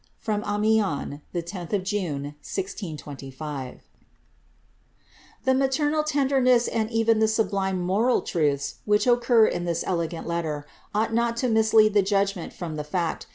[0.01, 3.81] ^ From Amiens, the 10th of June, 1025.*'
[5.45, 10.65] The maternal tenderness, and even the suhlime moral truths wliich occur in this elegant letter,
[10.95, 13.25] ought not to mislead tlie judgment from the ^ct.